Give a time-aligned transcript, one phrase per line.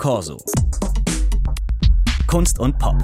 [0.00, 0.38] Corso.
[2.26, 2.96] Kunst und Pop.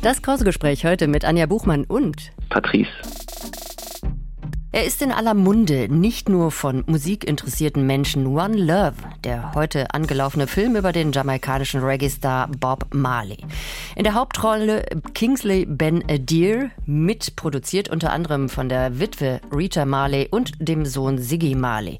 [0.00, 2.88] Das Corso-Gespräch heute mit Anja Buchmann und Patrice.
[4.72, 8.26] Er ist in aller Munde, nicht nur von musikinteressierten Menschen.
[8.26, 13.36] One Love, der heute angelaufene Film über den jamaikanischen Reggae-Star Bob Marley.
[13.96, 20.52] In der Hauptrolle Kingsley Ben Adir, mitproduziert unter anderem von der Witwe Rita Marley und
[20.58, 21.98] dem Sohn Siggy Marley.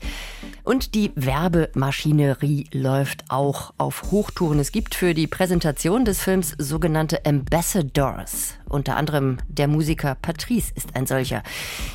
[0.65, 4.59] Und die Werbemaschinerie läuft auch auf Hochtouren.
[4.59, 8.55] Es gibt für die Präsentation des Films sogenannte Ambassadors.
[8.67, 11.43] Unter anderem der Musiker Patrice ist ein solcher,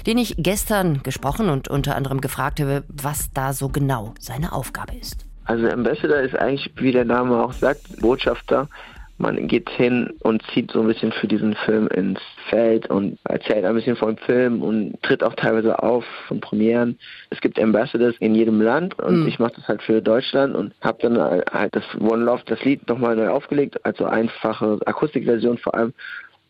[0.05, 4.95] den ich gestern gesprochen und unter anderem gefragt habe, was da so genau seine Aufgabe
[4.95, 5.25] ist.
[5.45, 8.69] Also Ambassador ist eigentlich, wie der Name auch sagt, Botschafter
[9.19, 12.19] man geht hin und zieht so ein bisschen für diesen Film ins
[12.49, 16.97] Feld und erzählt ein bisschen vom Film und tritt auch teilweise auf von Premieren.
[17.29, 19.27] Es gibt Ambassadors in jedem Land und mhm.
[19.27, 22.87] ich mache das halt für Deutschland und habe dann halt das One Love, das Lied
[22.87, 25.93] nochmal neu aufgelegt, also einfache Akustikversion vor allem.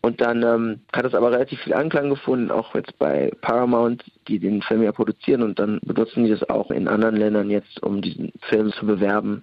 [0.02, 4.40] Und dann ähm, hat es aber relativ viel Anklang gefunden, auch jetzt bei Paramount, die
[4.40, 8.02] den Film ja produzieren und dann benutzen die das auch in anderen Ländern jetzt, um
[8.02, 9.42] diesen Film zu bewerben,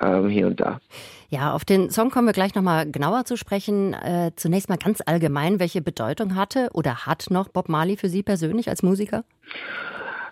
[0.00, 0.80] ähm, hier und da.
[1.28, 3.94] Ja, auf den Song kommen wir gleich nochmal genauer zu sprechen.
[3.94, 8.22] Äh, zunächst mal ganz allgemein, welche Bedeutung hatte oder hat noch Bob Marley für Sie
[8.22, 9.24] persönlich als Musiker?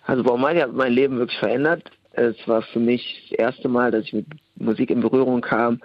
[0.06, 1.91] Also Bob Marley hat mein Leben wirklich verändert.
[2.12, 5.81] Es war für mich das erste Mal, dass ich mit Musik in Berührung kam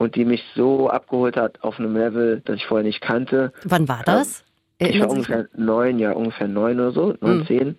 [0.00, 3.52] und die mich so abgeholt hat auf einem Level, das ich vorher nicht kannte.
[3.64, 4.44] Wann war das?
[4.78, 7.46] Ich war ungefähr neun, ja, ungefähr neun oder so, neun, hm.
[7.46, 7.78] zehn.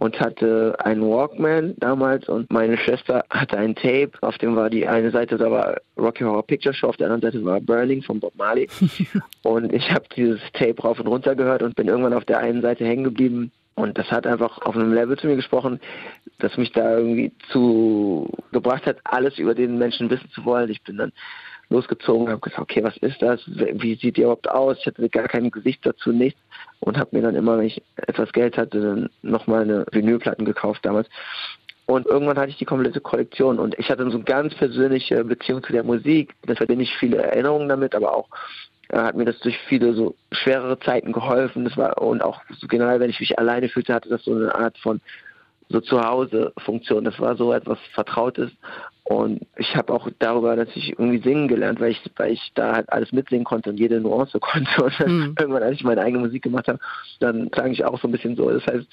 [0.00, 4.88] Und hatte einen Walkman damals und meine Schwester hatte ein Tape, auf dem war die
[4.88, 8.18] eine Seite, da war Rocky Horror Picture Show, auf der anderen Seite war Burning von
[8.18, 8.68] Bob Marley.
[9.44, 12.62] und ich habe dieses Tape rauf und runter gehört und bin irgendwann auf der einen
[12.62, 13.52] Seite hängen geblieben.
[13.76, 15.78] Und das hat einfach auf einem Level zu mir gesprochen,
[16.40, 20.68] das mich da irgendwie zu gebracht hat, alles über den Menschen wissen zu wollen.
[20.68, 21.12] Ich bin dann
[21.70, 23.40] losgezogen, habe gesagt, okay, was ist das?
[23.46, 24.76] Wie sieht die überhaupt aus?
[24.80, 26.38] Ich hatte gar kein Gesicht dazu, nichts.
[26.80, 30.84] Und habe mir dann immer, wenn ich etwas Geld hatte, dann nochmal eine Vinylplatten gekauft
[30.84, 31.08] damals.
[31.86, 35.62] Und irgendwann hatte ich die komplette Kollektion und ich hatte so eine ganz persönliche Beziehung
[35.64, 36.34] zu der Musik.
[36.46, 38.28] Das verbinde ich viele Erinnerungen damit, aber auch
[38.90, 41.64] äh, hat mir das durch viele so schwerere Zeiten geholfen.
[41.64, 44.54] Das war und auch so generell, wenn ich mich alleine fühlte, hatte das so eine
[44.54, 45.00] Art von
[45.70, 47.04] so Zuhause-Funktion.
[47.04, 48.50] Das war so etwas Vertrautes.
[49.04, 52.92] Und ich habe auch darüber natürlich irgendwie singen gelernt, weil ich, weil ich da halt
[52.92, 54.84] alles mitsingen konnte und jede Nuance konnte.
[54.84, 55.34] Und mhm.
[55.38, 56.78] irgendwann, als ich meine eigene Musik gemacht habe,
[57.20, 58.50] dann klang ich auch so ein bisschen so.
[58.50, 58.86] Das heißt,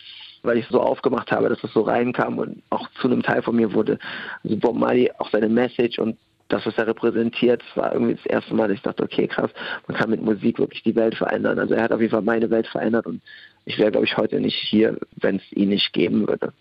[0.44, 3.56] weil ich so aufgemacht habe, dass das so reinkam und auch zu einem Teil von
[3.56, 3.98] mir wurde.
[4.44, 6.18] Also Bob Marley, auch seine Message und
[6.50, 9.52] das, was er repräsentiert, war irgendwie das erste Mal, dass ich dachte, okay, krass,
[9.88, 11.60] man kann mit Musik wirklich die Welt verändern.
[11.60, 13.22] Also er hat auf jeden Fall meine Welt verändert und
[13.66, 16.54] ich wäre, glaube ich, heute nicht hier, wenn es ihn nicht geben würde.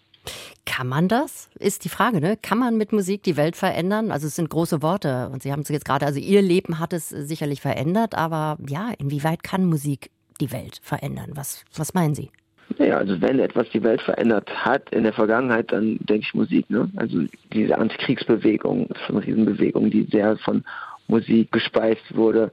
[0.65, 1.49] Kann man das?
[1.59, 2.37] Ist die Frage, ne?
[2.41, 4.11] Kann man mit Musik die Welt verändern?
[4.11, 6.93] Also es sind große Worte und Sie haben es jetzt gerade, also Ihr Leben hat
[6.93, 10.11] es sicherlich verändert, aber ja, inwieweit kann Musik
[10.41, 11.31] die Welt verändern?
[11.35, 12.31] Was, was meinen Sie?
[12.79, 16.69] Naja, also wenn etwas die Welt verändert hat in der Vergangenheit, dann denke ich Musik,
[16.69, 16.91] ne?
[16.97, 17.23] Also
[17.53, 20.65] diese Antikriegsbewegung, das ist eine Riesenbewegung, die sehr von
[21.07, 22.51] Musik gespeist wurde,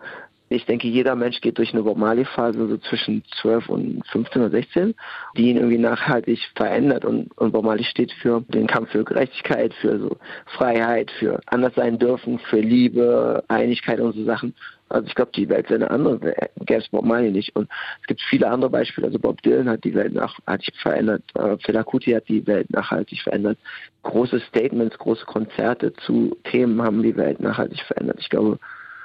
[0.53, 4.51] ich denke, jeder Mensch geht durch eine Bob Marley-Phase so zwischen 12 und 15 oder
[4.51, 4.93] 16,
[5.35, 7.05] die ihn irgendwie nachhaltig verändert.
[7.05, 10.17] Und, und Bob Marley steht für den Kampf für Gerechtigkeit, für so
[10.57, 14.53] Freiheit, für anders sein dürfen, für Liebe, Einigkeit und so Sachen.
[14.89, 16.19] Also ich glaube, die Welt wäre eine andere,
[16.57, 17.55] gäbe es Bob Marley nicht.
[17.55, 17.67] Und
[18.01, 19.07] es gibt viele andere Beispiele.
[19.07, 21.23] Also Bob Dylan hat die Welt nachhaltig verändert.
[21.35, 23.57] Äh, Fela Kuti hat die Welt nachhaltig verändert.
[24.03, 28.17] Große Statements, große Konzerte zu Themen haben die Welt nachhaltig verändert.
[28.19, 28.59] Ich glaube,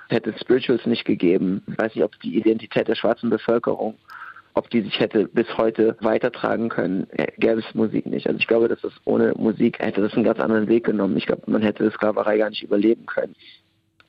[0.09, 1.63] hätte es Spirituals nicht gegeben.
[1.67, 3.95] Ich weiß nicht, ob die Identität der schwarzen Bevölkerung,
[4.55, 8.27] ob die sich hätte bis heute weitertragen können, äh, gäbe es Musik nicht.
[8.27, 11.17] Also ich glaube, dass das ohne Musik hätte das einen ganz anderen Weg genommen.
[11.17, 13.37] Ich glaube, man hätte Sklaverei gar nicht überleben können.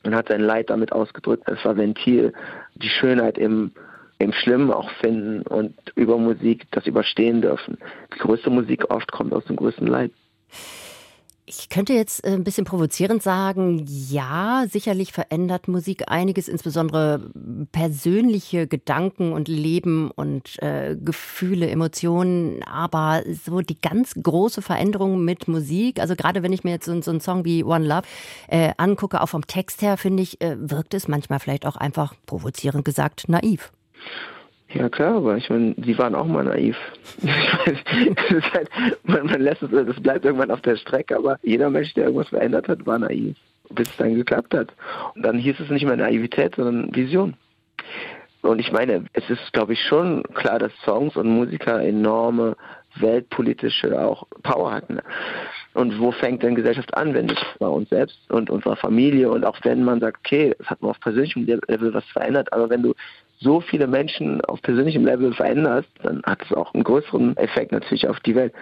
[0.03, 1.43] Man hat sein Leid damit ausgedrückt.
[1.47, 2.33] Es war Ventil,
[2.75, 3.71] die Schönheit im
[4.19, 7.77] im Schlimmen auch finden und über Musik das überstehen dürfen.
[8.13, 10.11] Die größte Musik oft kommt aus dem größten Leid.
[11.49, 17.31] Ich könnte jetzt äh, ein bisschen provozierend sagen, ja, sicherlich verändert Musik einiges, insbesondere
[17.71, 25.47] persönliche Gedanken und Leben und äh, Gefühle, Emotionen, aber so die ganz große Veränderung mit
[25.47, 28.03] Musik, also gerade wenn ich mir jetzt so, so einen Song wie One Love
[28.47, 32.13] äh, angucke, auch vom Text her, finde ich, äh, wirkt es manchmal vielleicht auch einfach
[32.27, 33.71] provozierend gesagt naiv.
[34.73, 36.77] Ja klar, aber ich meine, sie waren auch mal naiv.
[38.53, 38.69] halt,
[39.03, 42.29] man, man, lässt es, das bleibt irgendwann auf der Strecke, aber jeder Mensch, der irgendwas
[42.29, 43.35] verändert hat, war naiv,
[43.71, 44.71] bis es dann geklappt hat.
[45.15, 47.35] Und dann hieß es nicht mehr Naivität, sondern Vision.
[48.41, 52.55] Und ich meine, es ist, glaube ich, schon klar, dass Songs und Musiker enorme
[52.95, 54.99] weltpolitische auch Power hatten.
[55.73, 59.45] Und wo fängt denn Gesellschaft an, wenn nicht bei uns selbst und unserer Familie und
[59.45, 62.83] auch wenn man sagt, okay, es hat nur auf persönlichem Level was verändert, aber wenn
[62.83, 62.93] du
[63.39, 68.07] so viele Menschen auf persönlichem Level veränderst, dann hat es auch einen größeren Effekt natürlich
[68.07, 68.53] auf die Welt.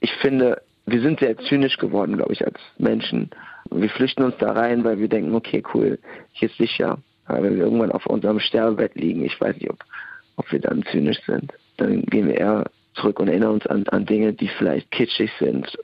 [0.00, 3.30] Ich finde, wir sind sehr zynisch geworden, glaube ich, als Menschen.
[3.70, 5.98] Wir flüchten uns da rein, weil wir denken, okay, cool,
[6.32, 6.98] hier ist sicher.
[7.26, 9.78] Aber wenn wir irgendwann auf unserem Sterbebett liegen, ich weiß nicht, ob,
[10.36, 11.52] ob wir dann zynisch sind.
[11.76, 15.76] Dann gehen wir eher zurück und erinnern uns an, an Dinge, die vielleicht kitschig sind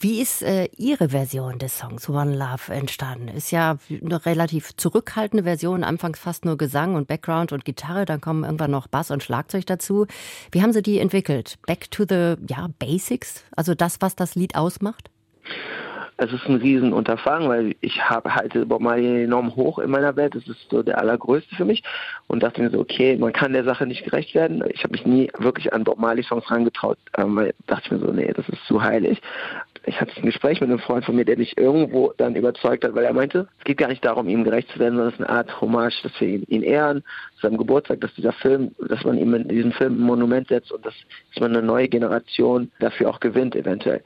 [0.00, 3.28] wie ist äh, Ihre Version des Songs One Love entstanden?
[3.28, 8.20] Ist ja eine relativ zurückhaltende Version, anfangs fast nur Gesang und Background und Gitarre, dann
[8.20, 10.06] kommen irgendwann noch Bass und Schlagzeug dazu.
[10.52, 11.56] Wie haben Sie die entwickelt?
[11.66, 15.10] Back to the ja, Basics, also das, was das Lied ausmacht?
[16.16, 20.34] Es ist ein Riesenunterfangen, weil ich habe halte Bob Marley enorm hoch in meiner Welt.
[20.34, 21.82] Das ist so der allergrößte für mich
[22.28, 24.62] und dachte mir so, okay, man kann der Sache nicht gerecht werden.
[24.72, 27.98] Ich habe mich nie wirklich an Bob Marley Songs rangetraut, ähm, weil dachte ich mir
[27.98, 29.20] so, nee, das ist zu heilig.
[29.86, 32.94] Ich hatte ein Gespräch mit einem Freund von mir, der mich irgendwo dann überzeugt hat,
[32.94, 35.26] weil er meinte, es geht gar nicht darum, ihm gerecht zu werden, sondern es ist
[35.26, 37.02] eine Art Hommage, dass wir ihn, ihn ehren,
[37.34, 40.72] zu seinem Geburtstag, dass dieser Film, dass man ihm in diesen Film ein Monument setzt
[40.72, 40.94] und dass,
[41.34, 44.02] dass man eine neue Generation dafür auch gewinnt eventuell.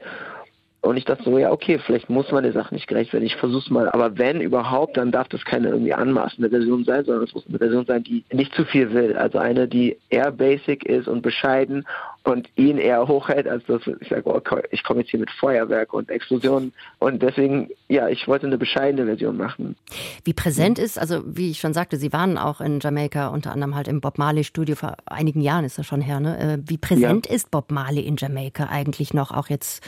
[0.81, 3.25] Und ich dachte so, ja, okay, vielleicht muss man der Sache nicht gerecht werden.
[3.25, 3.89] Ich versuch's mal.
[3.91, 7.59] Aber wenn überhaupt, dann darf das keine irgendwie anmaßende Version sein, sondern es muss eine
[7.59, 9.17] Version sein, die nicht zu viel will.
[9.17, 11.85] Also eine, die eher basic ist und bescheiden
[12.29, 14.41] und ihn eher hochhält, als dass ich sage, oh,
[14.71, 16.73] ich komme jetzt hier mit Feuerwerk und Explosionen.
[16.99, 19.77] Und deswegen, ja, ich wollte eine bescheidene Version machen.
[20.25, 23.75] Wie präsent ist, also wie ich schon sagte, Sie waren auch in Jamaika, unter anderem
[23.75, 26.39] halt im Bob Marley Studio vor einigen Jahren ist das schon her, ne?
[26.39, 27.35] Äh, wie präsent ja.
[27.35, 29.83] ist Bob Marley in Jamaika eigentlich noch, auch jetzt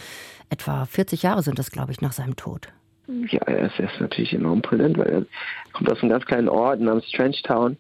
[0.51, 2.69] Etwa 40 Jahre sind das, glaube ich, nach seinem Tod.
[3.07, 5.27] Ja, er ist, er ist natürlich enorm präsent, weil er
[5.73, 7.77] kommt aus einem ganz kleinen Ort namens Trenchtown,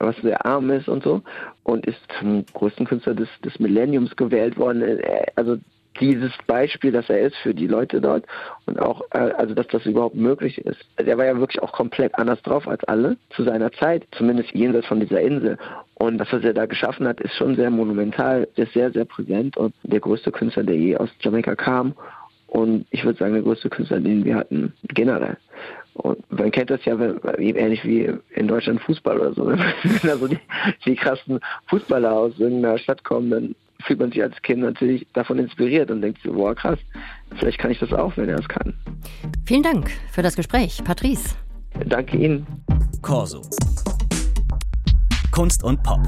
[0.00, 1.22] was sehr arm ist und so,
[1.62, 4.82] und ist zum größten Künstler des, des Millenniums gewählt worden.
[5.36, 5.58] Also
[6.00, 8.24] dieses Beispiel, dass er ist für die Leute dort
[8.66, 10.78] und auch, äh, also dass das überhaupt möglich ist.
[10.98, 14.86] Der war ja wirklich auch komplett anders drauf als alle zu seiner Zeit, zumindest jenseits
[14.86, 15.58] von dieser Insel.
[15.94, 19.56] Und das, was er da geschaffen hat, ist schon sehr monumental, ist sehr, sehr präsent
[19.56, 21.94] und der größte Künstler, der je aus Jamaika kam.
[22.46, 25.36] Und ich würde sagen, der größte Künstler, den wir hatten, generell.
[26.02, 26.96] Und man kennt das ja
[27.38, 29.46] ähnlich wie in Deutschland Fußball oder so.
[29.82, 30.38] Wenn da so die,
[30.84, 33.54] die krassen Fußballer aus irgendeiner Stadt kommen, dann
[33.84, 36.78] fühlt man sich als Kind natürlich davon inspiriert und denkt so, boah, krass,
[37.38, 38.74] vielleicht kann ich das auch, wenn er es kann.
[39.46, 41.34] Vielen Dank für das Gespräch, Patrice.
[41.86, 42.46] Danke Ihnen.
[43.02, 43.42] Corso.
[45.32, 46.00] Kunst und Pop.